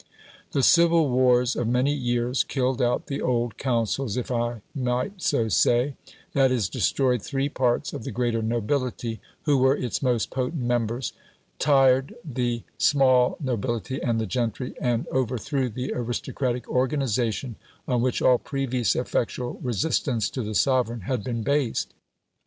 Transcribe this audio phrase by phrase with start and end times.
[0.53, 5.47] The civil wars of many years killed out the old councils (if I might so
[5.47, 5.93] say):
[6.33, 11.13] that is, destroyed three parts of the greater nobility, who were its most potent members,
[11.59, 17.55] tired the small nobility and the gentry, and overthrew the aristocratic organisation
[17.87, 21.93] on which all previous effectual resistance to the sovereign had been based.